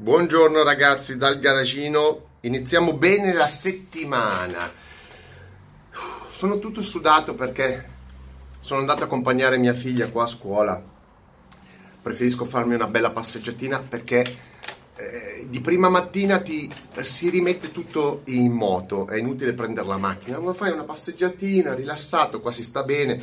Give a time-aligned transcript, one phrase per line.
[0.00, 4.70] Buongiorno ragazzi dal garagino, iniziamo bene la settimana.
[6.30, 7.88] Sono tutto sudato perché
[8.60, 10.80] sono andato a accompagnare mia figlia qua a scuola.
[12.00, 14.24] Preferisco farmi una bella passeggiatina perché
[14.94, 20.38] eh, di prima mattina ti si rimette tutto in moto, è inutile prendere la macchina,
[20.38, 23.20] ma fai una passeggiatina, rilassato, qua si sta bene.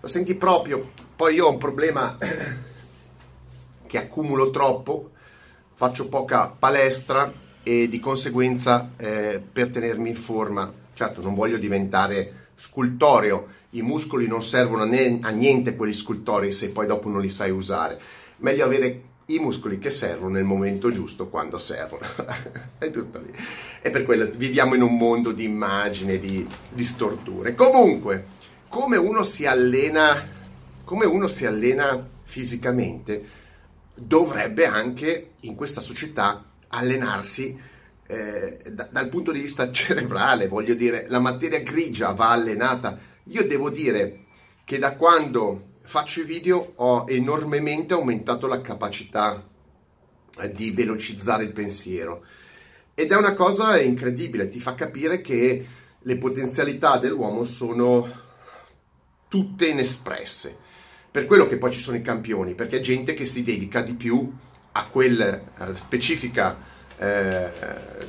[0.00, 0.92] Lo senti proprio.
[1.16, 2.18] Poi io ho un problema
[3.94, 5.10] che accumulo troppo,
[5.74, 12.48] faccio poca palestra e di conseguenza eh, per tenermi in forma, certo non voglio diventare
[12.56, 17.52] scultoreo, i muscoli non servono a niente quelli scultorei se poi dopo non li sai
[17.52, 18.00] usare,
[18.38, 22.04] meglio avere i muscoli che servono nel momento giusto quando servono.
[22.76, 23.32] È tutto lì.
[23.80, 27.54] E per quello viviamo in un mondo di immagini, di, di storture.
[27.54, 28.26] Comunque,
[28.68, 30.20] come uno si allena,
[30.82, 33.42] come uno si allena fisicamente,
[33.94, 37.58] dovrebbe anche in questa società allenarsi
[38.06, 42.98] eh, da, dal punto di vista cerebrale, voglio dire, la materia grigia va allenata.
[43.24, 44.24] Io devo dire
[44.64, 49.42] che da quando faccio i video ho enormemente aumentato la capacità
[50.38, 52.24] eh, di velocizzare il pensiero
[52.94, 55.66] ed è una cosa incredibile, ti fa capire che
[55.98, 58.22] le potenzialità dell'uomo sono
[59.28, 60.58] tutte inespresse
[61.14, 63.94] per quello che poi ci sono i campioni, perché è gente che si dedica di
[63.94, 64.32] più
[64.72, 65.40] a quella
[65.74, 66.58] specifica,
[66.98, 67.50] eh,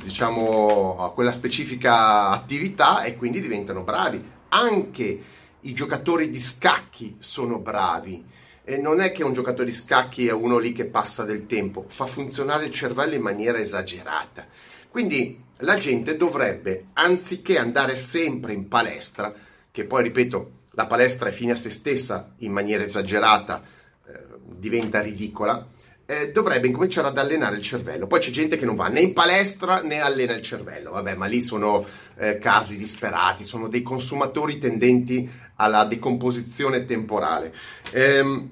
[0.02, 4.20] diciamo, a quella specifica attività e quindi diventano bravi.
[4.48, 5.22] Anche
[5.60, 8.24] i giocatori di scacchi sono bravi.
[8.64, 11.84] E non è che un giocatore di scacchi è uno lì che passa del tempo,
[11.86, 14.44] fa funzionare il cervello in maniera esagerata.
[14.90, 19.32] Quindi la gente dovrebbe, anziché andare sempre in palestra,
[19.70, 23.62] che poi ripeto, la palestra è fine a se stessa in maniera esagerata,
[24.06, 24.12] eh,
[24.44, 25.66] diventa ridicola,
[26.04, 28.06] eh, dovrebbe incominciare ad allenare il cervello.
[28.06, 31.24] Poi c'è gente che non va né in palestra né allena il cervello, vabbè, ma
[31.24, 31.84] lì sono
[32.16, 37.54] eh, casi disperati, sono dei consumatori tendenti alla decomposizione temporale.
[37.92, 38.50] Ehm,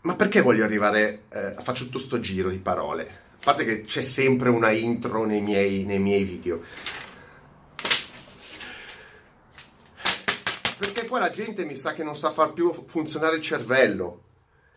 [0.00, 3.24] ma perché voglio arrivare, eh, faccio tutto sto giro di parole?
[3.32, 6.62] A parte che c'è sempre una intro nei miei, nei miei video.
[10.78, 14.22] Perché poi la gente mi sa che non sa far più funzionare il cervello.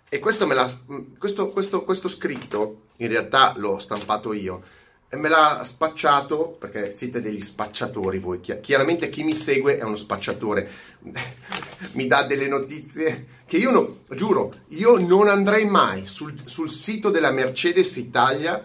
[0.09, 0.71] E questo, me l'ha,
[1.17, 4.63] questo, questo, questo scritto, in realtà l'ho stampato io,
[5.07, 9.95] e me l'ha spacciato, perché siete degli spacciatori voi, chiaramente chi mi segue è uno
[9.95, 10.69] spacciatore,
[11.93, 17.09] mi dà delle notizie che io, no, giuro, io non andrei mai sul, sul sito
[17.09, 18.63] della Mercedes Italia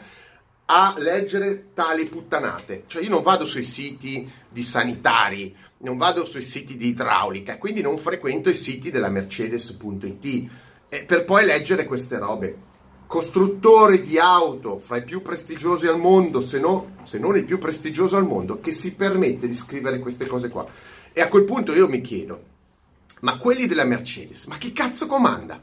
[0.66, 2.84] a leggere tali puttanate.
[2.86, 7.82] Cioè io non vado sui siti di sanitari, non vado sui siti di idraulica, quindi
[7.82, 10.50] non frequento i siti della Mercedes.it
[10.88, 12.72] eh, per poi leggere queste robe.
[13.06, 17.58] Costruttore di auto fra i più prestigiosi al mondo, se, no, se non il più
[17.58, 20.66] prestigioso al mondo, che si permette di scrivere queste cose qua.
[21.12, 22.42] E a quel punto io mi chiedo,
[23.20, 25.60] ma quelli della Mercedes, ma che cazzo comanda?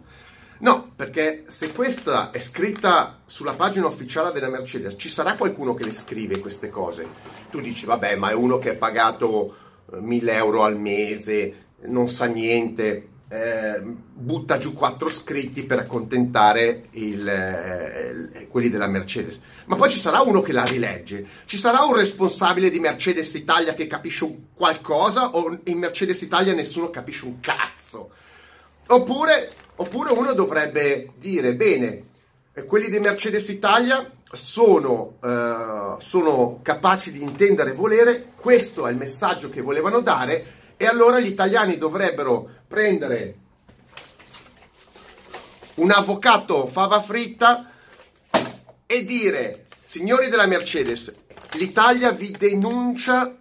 [0.62, 5.86] No, perché se questa è scritta sulla pagina ufficiale della Mercedes, ci sarà qualcuno che
[5.86, 7.08] le scrive queste cose.
[7.50, 9.56] Tu dici, vabbè, ma è uno che è pagato
[9.92, 17.28] 1000 euro al mese, non sa niente, eh, butta giù quattro scritti per accontentare il,
[17.28, 19.40] eh, quelli della Mercedes.
[19.66, 23.74] Ma poi ci sarà uno che la rilegge, ci sarà un responsabile di Mercedes Italia
[23.74, 28.12] che capisce qualcosa o in Mercedes Italia nessuno capisce un cazzo.
[28.88, 32.10] Oppure, oppure uno dovrebbe dire, bene,
[32.66, 38.98] quelli di Mercedes Italia sono, uh, sono capaci di intendere e volere, questo è il
[38.98, 43.36] messaggio che volevano dare e allora gli italiani dovrebbero prendere
[45.76, 47.70] un avvocato fava fritta
[48.86, 51.16] e dire, signori della Mercedes,
[51.54, 53.36] l'Italia vi denuncia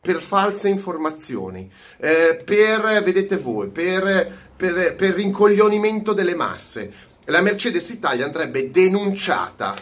[0.00, 7.04] per false informazioni, eh, per, vedete voi, per, per, per rincoglionimento delle masse.
[7.26, 9.74] La Mercedes Italia andrebbe denunciata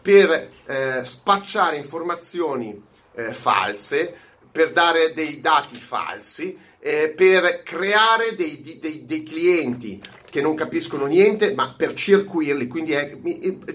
[0.00, 2.80] per eh, spacciare informazioni
[3.14, 4.14] eh, false,
[4.50, 10.00] per dare dei dati falsi, eh, per creare dei, dei, dei, clienti
[10.30, 13.16] che non capiscono niente, ma per circuirli, quindi è,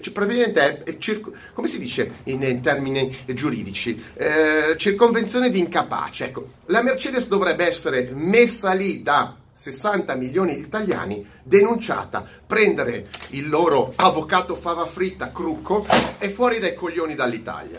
[0.00, 5.58] cioè, probabilmente è, è circo, come si dice in, in termini giuridici, eh, circonvenzione di
[5.58, 6.26] incapace.
[6.26, 13.50] Ecco, la Mercedes dovrebbe essere messa lì da 60 milioni di italiani denunciata, prendere il
[13.50, 15.84] loro avvocato fava fritta crucco
[16.18, 17.78] e fuori dai coglioni dall'Italia.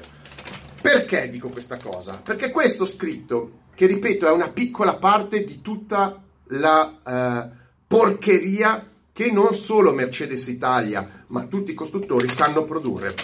[0.80, 2.22] Perché dico questa cosa?
[2.24, 7.50] Perché questo scritto, che ripeto è una piccola parte di tutta la eh,
[7.88, 13.16] porcheria che non solo Mercedes Italia, ma tutti i costruttori sanno produrre.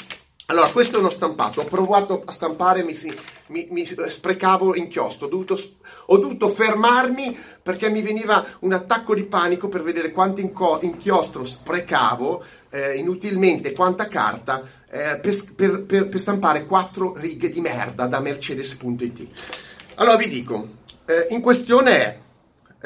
[0.49, 1.59] Allora, questo è uno stampato.
[1.59, 2.97] Ho provato a stampare, mi,
[3.47, 5.25] mi, mi sprecavo inchiostro.
[5.25, 5.59] Ho dovuto,
[6.05, 11.43] ho dovuto, fermarmi perché mi veniva un attacco di panico per vedere quanto inco, inchiostro
[11.43, 18.07] sprecavo eh, inutilmente, quanta carta eh, per, per, per, per, stampare quattro righe di merda
[18.07, 19.27] da Mercedes.it.
[19.95, 20.67] Allora vi dico,
[21.07, 22.17] eh, in questione è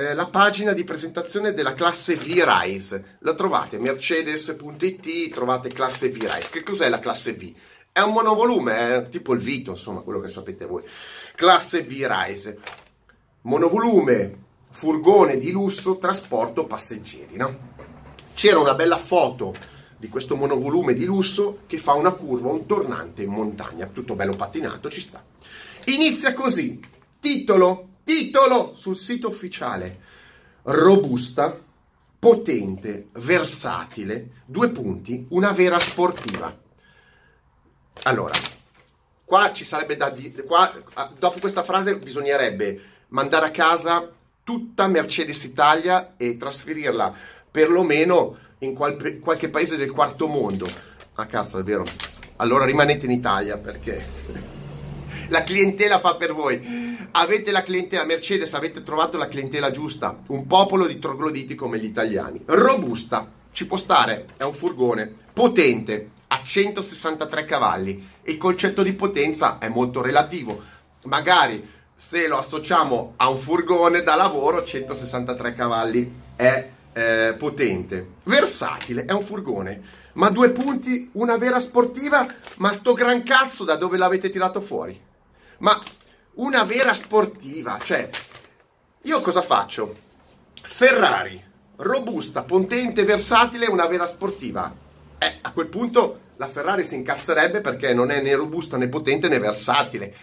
[0.02, 3.18] eh, la pagina di presentazione della classe V-Rise.
[3.20, 6.50] La trovate mercedes.it, trovate classe V-Rise.
[6.50, 7.54] Che cos'è la classe V?
[7.92, 10.84] È un monovolume, è tipo il Vito, insomma, quello che sapete voi.
[11.36, 12.58] Classe V-Rise.
[13.42, 14.38] Monovolume,
[14.70, 17.70] furgone di lusso, trasporto passeggeri, no?
[18.34, 19.54] C'era una bella foto
[19.98, 24.36] di questo monovolume di lusso che fa una curva, un tornante in montagna, tutto bello
[24.36, 25.24] pattinato, ci sta.
[25.86, 26.80] Inizia così,
[27.20, 29.98] titolo, Titolo sul sito ufficiale.
[30.64, 31.58] Robusta,
[32.20, 36.54] potente, versatile, due punti, una vera sportiva.
[38.04, 38.34] Allora,
[39.24, 40.70] qua ci sarebbe da dire, qua,
[41.18, 44.12] dopo questa frase bisognerebbe mandare a casa
[44.44, 47.16] tutta Mercedes Italia e trasferirla
[47.50, 50.70] perlomeno in qual, qualche paese del quarto mondo.
[51.14, 51.86] Ah cazzo, è vero.
[52.36, 54.51] Allora rimanete in Italia perché
[55.32, 57.08] la clientela fa per voi.
[57.12, 61.86] Avete la clientela Mercedes, avete trovato la clientela giusta, un popolo di trogloditi come gli
[61.86, 62.42] italiani.
[62.46, 68.08] Robusta, ci può stare, è un furgone, potente, a 163 cavalli.
[68.24, 70.62] Il concetto di potenza è molto relativo.
[71.04, 78.08] Magari se lo associamo a un furgone da lavoro, 163 cavalli è eh, potente.
[78.24, 79.82] Versatile, è un furgone.
[80.14, 82.26] Ma due punti, una vera sportiva,
[82.58, 85.10] ma sto gran cazzo da dove l'avete tirato fuori?
[85.62, 85.82] Ma
[86.36, 88.10] una vera sportiva, cioè
[89.04, 89.96] io cosa faccio?
[90.62, 91.44] Ferrari,
[91.78, 94.74] robusta, potente, versatile, una vera sportiva.
[95.18, 99.28] Eh, a quel punto la Ferrari si incazzerebbe perché non è né robusta né potente
[99.28, 100.16] né versatile.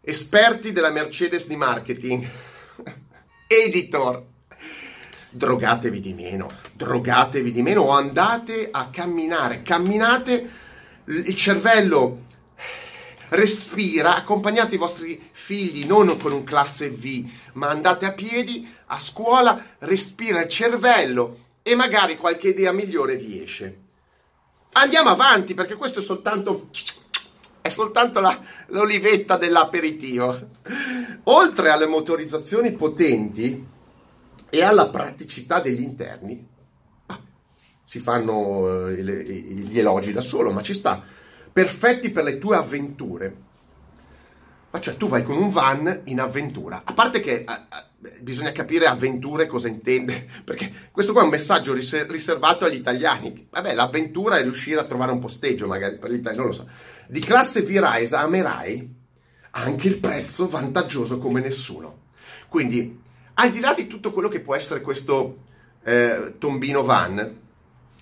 [0.00, 2.28] Esperti della Mercedes di marketing,
[3.46, 4.22] editor,
[5.30, 10.50] drogatevi di meno, drogatevi di meno o andate a camminare, camminate,
[11.04, 12.24] il cervello
[13.34, 18.98] respira, accompagnate i vostri figli non con un classe V, ma andate a piedi a
[18.98, 23.78] scuola, respira il cervello e magari qualche idea migliore vi esce.
[24.72, 26.68] Andiamo avanti perché questo è soltanto
[27.60, 30.48] è soltanto la, l'olivetta dell'aperitivo.
[31.24, 33.66] Oltre alle motorizzazioni potenti
[34.50, 36.46] e alla praticità degli interni,
[37.06, 37.18] ah,
[37.82, 41.02] si fanno eh, gli elogi da solo, ma ci sta
[41.54, 43.36] perfetti per le tue avventure.
[44.70, 46.82] Ma cioè tu vai con un van in avventura.
[46.84, 51.30] A parte che eh, eh bisogna capire avventure cosa intende, perché questo qua è un
[51.30, 53.46] messaggio riser- riservato agli italiani.
[53.50, 56.68] Vabbè, l'avventura è riuscire a trovare un posteggio, magari per l'Italia, non lo so.
[57.06, 58.94] Di classe V-Rise amerai
[59.52, 62.02] anche il prezzo vantaggioso come nessuno.
[62.48, 63.00] Quindi,
[63.34, 65.44] al di là di tutto quello che può essere questo
[65.84, 67.38] eh, tombino van,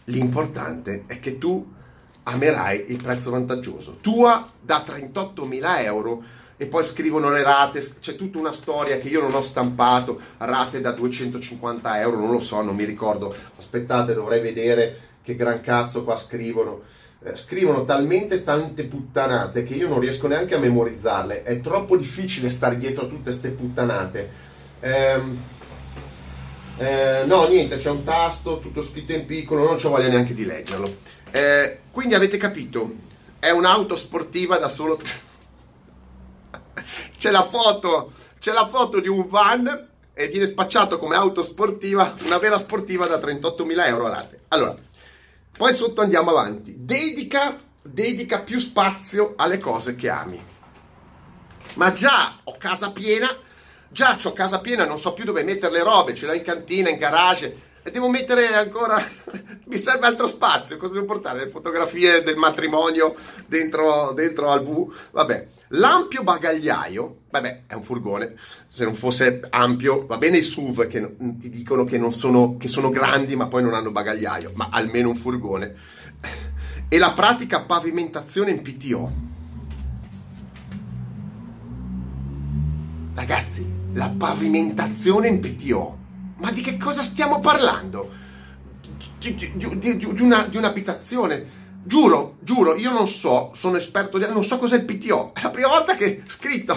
[0.05, 1.81] l'importante è che tu
[2.25, 3.99] amerai il prezzo vantaggioso.
[4.01, 6.23] Tua da 38.000 euro
[6.57, 10.81] e poi scrivono le rate, c'è tutta una storia che io non ho stampato, rate
[10.81, 16.05] da 250 euro, non lo so, non mi ricordo, aspettate, dovrei vedere che gran cazzo
[16.05, 16.83] qua scrivono.
[17.25, 22.51] Eh, scrivono talmente tante puttanate che io non riesco neanche a memorizzarle, è troppo difficile
[22.51, 24.31] stare dietro a tutte queste puttanate.
[24.81, 25.43] Ehm,
[26.79, 30.44] eh, no, niente, c'è un tasto, tutto scritto in piccolo, non c'ho voglia neanche di
[30.44, 30.96] leggerlo.
[31.32, 32.94] Eh, quindi avete capito,
[33.39, 35.01] è un'auto sportiva da solo...
[37.17, 42.15] c'è la foto, c'è la foto di un van e viene spacciato come auto sportiva,
[42.24, 44.41] una vera sportiva da 38.000 euro a rate.
[44.48, 44.77] Allora,
[45.56, 46.74] poi sotto andiamo avanti.
[46.79, 50.44] Dedica, dedica più spazio alle cose che ami.
[51.74, 53.29] Ma già ho casa piena,
[53.89, 56.91] già ho casa piena, non so più dove mettere le robe, ce l'ho in cantina,
[56.91, 59.05] in garage, devo mettere ancora
[59.67, 61.44] mi serve altro spazio cosa devo portare?
[61.44, 65.46] Le fotografie del matrimonio dentro, dentro al V vabbè.
[65.74, 68.36] L'ampio bagagliaio vabbè è un furgone
[68.69, 72.91] se non fosse ampio va bene i SUV che ti dicono che, sono, che sono
[72.91, 75.74] grandi ma poi non hanno bagagliaio ma almeno un furgone.
[76.89, 79.31] E la pratica pavimentazione in PTO
[83.15, 86.02] ragazzi la pavimentazione in PTO
[86.43, 88.11] ma di che cosa stiamo parlando?
[89.19, 91.61] Di, di, di, di una, un'abitazione.
[91.84, 94.27] Giuro, giuro, io non so, sono esperto di...
[94.27, 95.32] non so cos'è il PTO.
[95.34, 96.77] È la prima volta che scritto.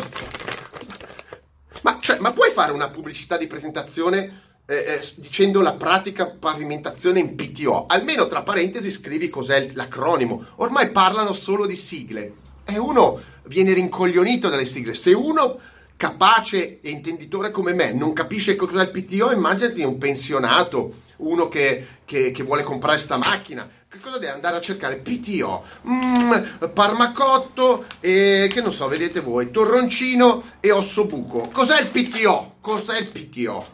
[1.81, 7.19] Ma, cioè, ma puoi fare una pubblicità di presentazione eh, eh, dicendo la pratica pavimentazione
[7.19, 7.87] in PTO.
[7.87, 10.45] Almeno tra parentesi scrivi cos'è l'acronimo.
[10.57, 12.33] Ormai parlano solo di sigle
[12.65, 14.93] e uno viene rincoglionito dalle sigle.
[14.93, 15.59] Se uno
[15.97, 21.85] capace e intenditore come me non capisce cos'è il PTO, immaginati un pensionato, uno che,
[22.05, 23.69] che, che vuole comprare sta macchina.
[23.87, 24.97] Che cosa deve andare a cercare?
[24.97, 26.33] PTO, mm,
[26.73, 31.47] parmacotto e che non so, vedete voi, torroncino e osso buco.
[31.51, 32.55] Cos'è il PTO?
[32.59, 33.65] Cos'è il PTO?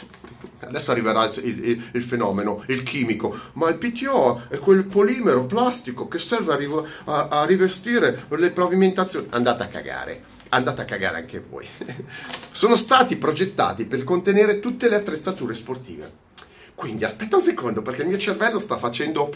[0.60, 6.08] Adesso arriverà il, il, il, fenomeno, il chimico, ma il PTO è quel polimero plastico
[6.08, 9.26] che serve a, riv- a, a rivestire le pavimentazioni.
[9.32, 11.66] Andate a cagare, andate a cagare anche voi.
[12.52, 16.30] Sono stati progettati per contenere tutte le attrezzature sportive.
[16.76, 19.30] Quindi aspetta un secondo perché il mio cervello sta facendo...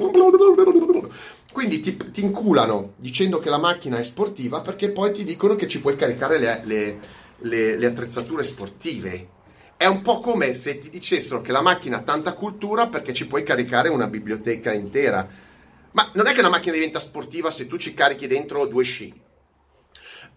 [1.51, 5.67] Quindi ti, ti inculano dicendo che la macchina è sportiva perché poi ti dicono che
[5.67, 7.00] ci puoi caricare le, le,
[7.39, 9.34] le, le attrezzature sportive
[9.77, 13.27] è un po' come se ti dicessero che la macchina ha tanta cultura perché ci
[13.27, 15.27] puoi caricare una biblioteca intera.
[15.91, 19.13] Ma non è che la macchina diventa sportiva se tu ci carichi dentro due sci.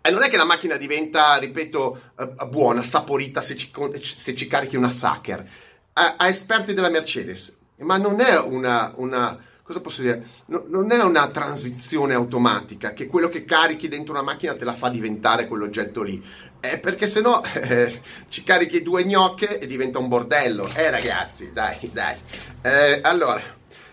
[0.00, 4.46] E non è che la macchina diventa, ripeto, eh, buona, saporita se ci, se ci
[4.46, 5.46] carichi una Sacher.
[5.94, 7.58] A, a, esperti della Mercedes.
[7.78, 9.38] Ma non è una, una
[9.68, 10.26] cosa posso dire?
[10.46, 14.72] No, non è una transizione automatica che quello che carichi dentro una macchina te la
[14.72, 16.24] fa diventare quell'oggetto lì.
[16.60, 20.68] Eh, perché se no eh, ci carichi due gnocche e diventa un bordello.
[20.74, 22.16] Eh ragazzi, dai, dai.
[22.62, 23.42] Eh, allora,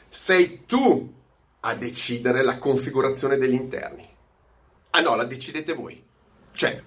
[0.09, 1.13] sei tu
[1.59, 4.07] a decidere la configurazione degli interni.
[4.95, 6.01] Ah no, la decidete voi.
[6.53, 6.81] Cioè,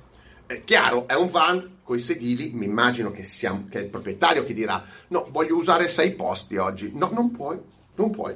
[0.47, 3.91] è chiaro, è un van con i sedili, mi immagino che, sia, che è il
[3.91, 6.93] proprietario che dirà no, voglio usare sei posti oggi.
[6.95, 7.59] No, non puoi,
[7.97, 8.35] non puoi.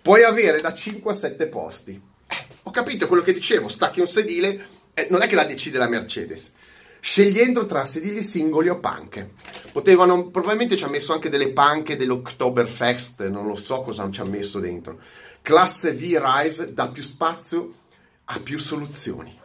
[0.00, 2.00] Puoi avere da 5 a 7 posti.
[2.28, 5.78] Eh, ho capito quello che dicevo, stacchi un sedile eh, non è che la decide
[5.78, 6.52] la Mercedes,
[7.00, 9.32] scegliendo tra sedili singoli o panche.
[9.72, 14.24] Potevano, probabilmente ci ha messo anche delle panche dell'Oktoberfest, non lo so cosa ci ha
[14.24, 15.00] messo dentro.
[15.42, 17.84] Classe V Rise dà più spazio
[18.26, 19.38] a più soluzioni.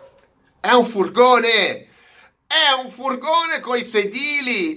[0.59, 1.87] È un furgone!
[2.45, 4.73] È un furgone con i sedili!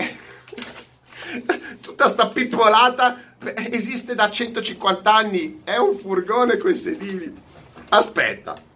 [1.80, 7.32] Tutta sta pippolata esiste da 150 anni, è un furgone con i sedili.
[7.90, 8.72] Aspetta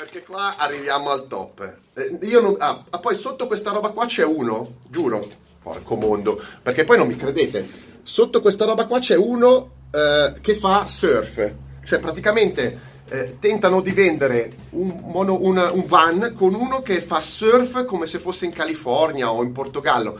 [0.00, 1.76] perché qua arriviamo al top.
[1.92, 5.28] Eh, io non, ah, ah, poi sotto questa roba qua c'è uno, giuro,
[5.62, 7.68] porco mondo, perché poi non mi credete.
[8.02, 11.52] Sotto questa roba qua c'è uno eh, che fa surf,
[11.84, 17.20] cioè praticamente eh, tentano di vendere un, mono, una, un van con uno che fa
[17.20, 20.18] surf come se fosse in California o in Portogallo.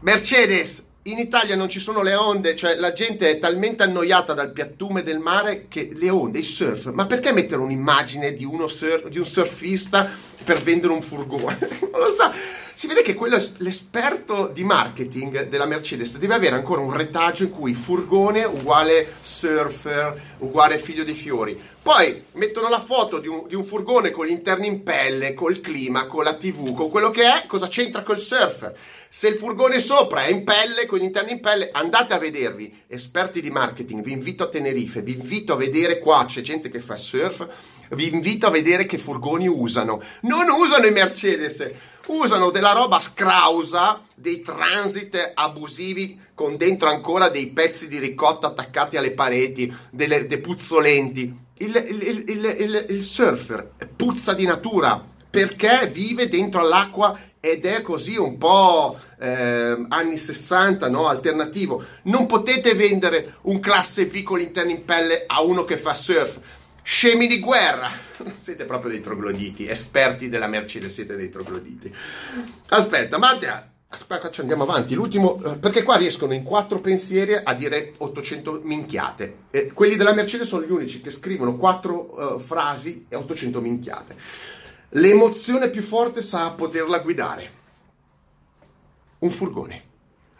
[0.00, 4.52] Mercedes, in Italia non ci sono le onde, cioè la gente è talmente annoiata dal
[4.52, 9.18] piattume del mare che le onde, il surf, ma perché mettere un'immagine di, sur- di
[9.18, 10.08] un surfista
[10.44, 11.58] per vendere un furgone?
[11.90, 12.32] non lo sa.
[12.74, 17.50] Si vede che quello l'esperto di marketing della Mercedes deve avere ancora un retaggio in
[17.50, 21.60] cui furgone uguale surfer, uguale figlio dei fiori.
[21.82, 25.60] Poi mettono la foto di un, di un furgone con gli interni in pelle, col
[25.60, 28.74] clima, con la TV, con quello che è, cosa c'entra col surfer?
[29.14, 32.84] Se il furgone sopra è in pelle, con gli interni in pelle, andate a vedervi.
[32.86, 36.80] Esperti di marketing, vi invito a Tenerife, vi invito a vedere qua, c'è gente che
[36.80, 37.46] fa surf,
[37.90, 40.00] vi invito a vedere che furgoni usano.
[40.22, 41.72] Non usano i Mercedes,
[42.06, 48.96] usano della roba scrausa, dei transit abusivi con dentro ancora dei pezzi di ricotta attaccati
[48.96, 51.36] alle pareti, delle, dei puzzolenti.
[51.58, 58.16] Il, il, il, il surfer puzza di natura perché vive dentro all'acqua ed è così
[58.16, 61.08] un po' eh, anni 60, no?
[61.08, 61.82] alternativo.
[62.02, 66.38] Non potete vendere un classe V con l'interno in pelle a uno che fa surf.
[66.82, 67.88] Scemi di guerra!
[68.38, 71.90] Siete proprio dei trogloditi, esperti della Mercedes, siete dei trogloditi.
[72.68, 74.94] Aspetta, ma aspetta, andiamo avanti.
[74.94, 79.36] L'ultimo, eh, perché qua riescono in quattro pensieri a dire 800 minchiate.
[79.50, 84.60] Eh, quelli della Mercedes sono gli unici che scrivono quattro uh, frasi e 800 minchiate.
[84.96, 87.50] L'emozione più forte sa poterla guidare.
[89.20, 89.84] Un furgone.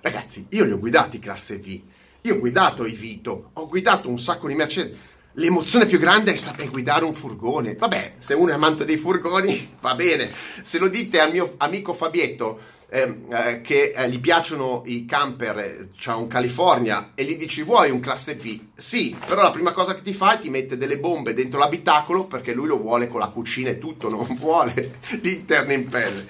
[0.03, 1.81] Ragazzi, io li ho guidati classe V.
[2.21, 4.97] Io ho guidato i Vito, ho guidato un sacco di Mercedes.
[5.35, 7.77] L'emozione più grande è saper guidare un furgone.
[7.77, 10.31] Vabbè, se uno è amante dei furgoni, va bene.
[10.61, 12.61] Se lo dite al mio amico Fabietto,
[12.95, 17.91] eh, che eh, gli piacciono i camper, eh, c'ha un California e gli dici vuoi
[17.91, 18.61] un classe V?
[18.75, 22.27] Sì, però la prima cosa che ti fa è ti mette delle bombe dentro l'abitacolo
[22.27, 26.29] perché lui lo vuole con la cucina e tutto, non vuole l'interno in pelle.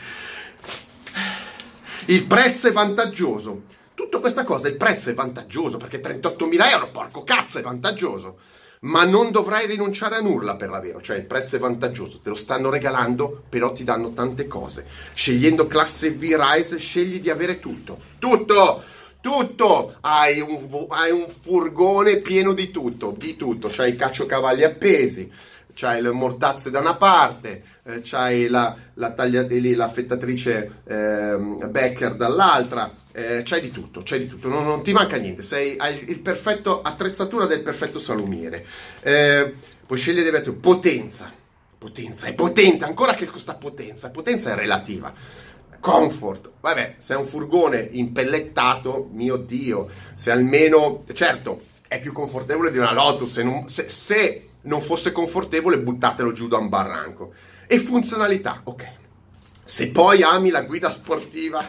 [2.06, 3.62] Il prezzo è vantaggioso.
[3.94, 8.38] Tutta questa cosa, il prezzo è vantaggioso perché 38.000 euro, porco cazzo, è vantaggioso.
[8.82, 12.34] Ma non dovrai rinunciare a nulla per l'averlo, cioè il prezzo è vantaggioso, te lo
[12.34, 14.86] stanno regalando, però ti danno tante cose.
[15.14, 17.98] Scegliendo classe V Rise scegli di avere tutto.
[18.18, 18.82] Tutto!
[19.20, 19.98] Tutto!
[20.00, 23.68] Hai un, hai un furgone pieno di tutto, di tutto.
[23.70, 25.30] C'hai i caciocavalli appesi,
[25.74, 31.36] c'hai le mortazze da una parte, eh, c'hai la, la, la fettatrice eh,
[31.68, 35.76] Becker dall'altra, eh, c'hai di tutto, c'hai di tutto, non, non, ti manca niente, sei,
[35.78, 38.64] hai il perfetto attrezzatura del perfetto salumiere.
[39.00, 39.54] Eh,
[39.86, 41.32] puoi scegliere avere potenza,
[41.76, 45.12] potenza, è potente, ancora che costa potenza, potenza è relativa.
[45.80, 52.70] Comfort, vabbè, se è un furgone impellettato, mio Dio, se almeno, certo, è più confortevole
[52.70, 57.32] di una Lotus, se non, se, se non fosse confortevole buttatelo giù da un barranco.
[57.66, 59.00] E funzionalità, ok.
[59.64, 61.64] Se poi ami la guida sportiva,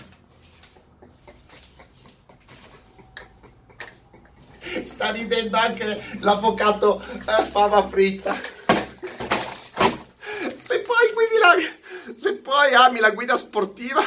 [4.84, 8.36] sta ridendo anche l'avvocato eh, fava fritta.
[10.58, 11.08] Se poi,
[11.40, 14.04] la, se poi ami la guida sportiva,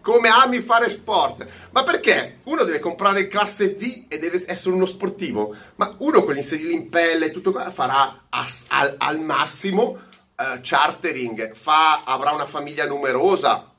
[0.00, 1.46] come ami fare sport.
[1.72, 2.40] Ma perché?
[2.44, 6.74] Uno deve comprare classe V e deve essere uno sportivo, ma uno con gli sedili
[6.74, 9.98] in pelle e tutto quello farà as, al, al, massimo
[10.36, 13.70] uh, chartering, fa, avrà una famiglia numerosa,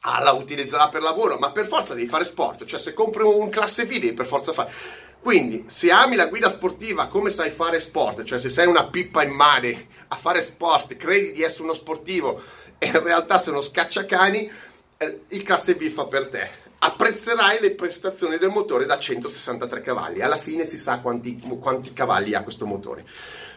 [0.00, 3.84] la utilizzerà per lavoro, ma per forza devi fare sport, cioè se compri un classe
[3.84, 4.72] V devi per forza fare.
[5.20, 9.22] Quindi, se ami la guida sportiva come sai fare sport, cioè se sei una pippa
[9.22, 12.42] in mare a fare sport, credi di essere uno sportivo
[12.78, 14.50] e in realtà sei uno scacciacani,
[14.96, 16.61] eh, il classe V fa per te.
[16.84, 20.20] Apprezzerai le prestazioni del motore da 163 cavalli.
[20.20, 23.06] Alla fine si sa quanti, quanti cavalli ha questo motore.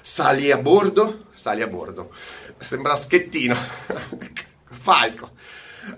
[0.01, 2.13] Sali a bordo, sali a bordo.
[2.59, 3.57] Sembra schettino.
[4.69, 5.31] Falco.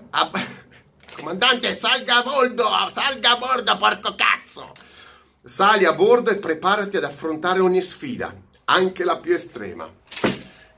[0.08, 0.30] Ah,
[1.14, 4.72] comandante, salga a bordo, salga a bordo, porco cazzo.
[5.44, 9.86] Sali a bordo e preparati ad affrontare ogni sfida, anche la più estrema.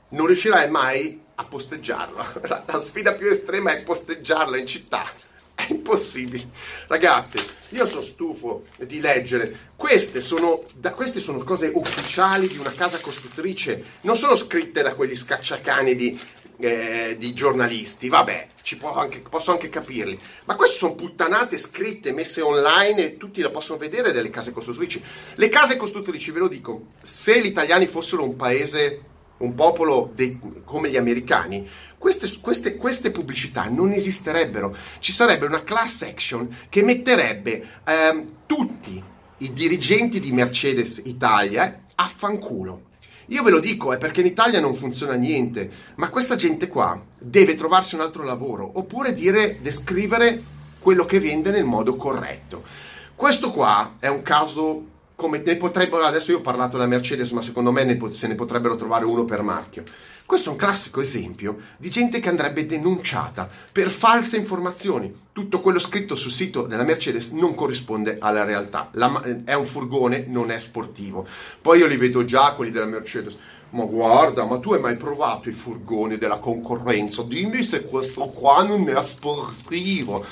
[0.09, 2.41] Non riuscirai mai a posteggiarlo.
[2.41, 5.29] La, la sfida più estrema è posteggiarlo in città.
[5.73, 6.49] È impossibile.
[6.87, 7.37] Ragazzi,
[7.69, 9.69] io sono stufo di leggere.
[9.75, 13.83] Queste sono, da, queste sono cose ufficiali di una casa costruttrice.
[14.01, 16.19] Non sono scritte da quegli scacciacani di,
[16.59, 18.09] eh, di giornalisti.
[18.09, 18.47] Vabbè,
[18.93, 20.19] anche, posso anche capirli.
[20.45, 25.01] Ma queste sono puttanate scritte, messe online e tutti la possono vedere delle case costruttrici.
[25.35, 29.05] Le case costruttrici, ve lo dico, se gli italiani fossero un paese
[29.41, 31.67] un popolo dei, come gli americani,
[32.01, 34.75] queste, queste, queste, pubblicità non esisterebbero.
[34.97, 39.01] Ci sarebbe una class action che metterebbe ehm, tutti
[39.37, 42.89] i dirigenti di Mercedes Italia a fanculo.
[43.27, 46.99] Io ve lo dico, è perché in Italia non funziona niente, ma questa gente qua
[47.19, 50.43] deve trovarsi un altro lavoro oppure dire, descrivere
[50.79, 52.63] quello che vende nel modo corretto.
[53.13, 54.85] Questo qua è un caso
[55.21, 58.33] come ne potrebbero, adesso io ho parlato della Mercedes, ma secondo me ne, se ne
[58.33, 59.83] potrebbero trovare uno per marchio.
[60.31, 65.13] Questo è un classico esempio di gente che andrebbe denunciata per false informazioni.
[65.33, 68.87] Tutto quello scritto sul sito della Mercedes non corrisponde alla realtà.
[68.93, 71.27] La, è un furgone, non è sportivo.
[71.61, 73.35] Poi io li vedo già quelli della Mercedes.
[73.71, 77.23] Ma guarda, ma tu hai mai provato i furgoni della concorrenza?
[77.23, 80.23] Dimmi se questo qua non è sportivo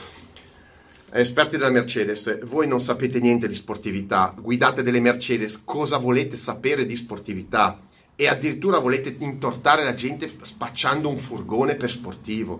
[1.12, 6.86] esperti della Mercedes, voi non sapete niente di sportività, guidate delle Mercedes, cosa volete sapere
[6.86, 7.82] di sportività?
[8.22, 12.60] E addirittura volete intortare la gente spacciando un furgone per sportivo.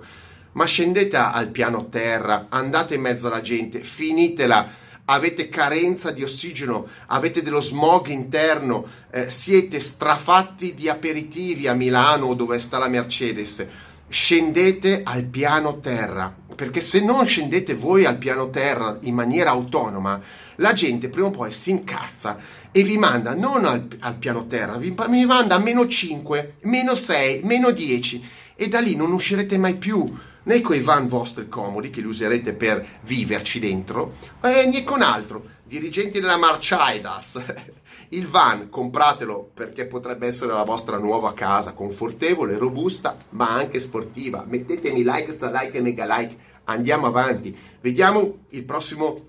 [0.54, 4.66] Ma scendete al piano terra, andate in mezzo alla gente, finitela.
[5.04, 12.36] Avete carenza di ossigeno, avete dello smog interno, eh, siete strafatti di aperitivi a Milano
[12.36, 13.68] dove sta la Mercedes
[14.10, 20.22] scendete al piano terra, perché se non scendete voi al piano terra in maniera autonoma,
[20.56, 22.38] la gente prima o poi si incazza
[22.70, 26.96] e vi manda non al, al piano terra, vi, vi manda a meno 5, meno
[26.96, 31.48] 6, meno 10 e da lì non uscirete mai più né con i van vostri
[31.48, 35.58] comodi che li userete per viverci dentro, eh, né con altro.
[35.64, 37.42] Dirigenti della Marchaidas,
[38.10, 44.44] il van compratelo perché potrebbe essere la vostra nuova casa, confortevole, robusta, ma anche sportiva.
[44.46, 46.48] Mettetemi like, stra like e mega like.
[46.70, 47.58] Andiamo avanti.
[47.82, 49.28] Vediamo il prossimo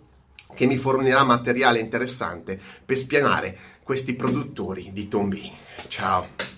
[0.54, 5.52] che mi fornirà materiale interessante per spianare questi produttori di tombini.
[5.88, 6.49] Ciao.